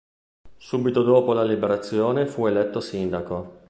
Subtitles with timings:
[0.57, 3.59] Subito dopo la liberazione fu eletto sindaco.